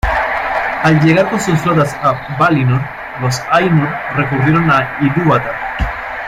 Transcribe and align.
Al 0.81 0.99
llegar 1.01 1.29
con 1.29 1.39
sus 1.39 1.59
flotas 1.59 1.95
a 2.01 2.35
Valinor, 2.39 2.81
los 3.21 3.39
Ainur 3.51 3.87
recurrieron 4.15 4.67
a 4.71 4.97
Ilúvatar. 4.99 5.53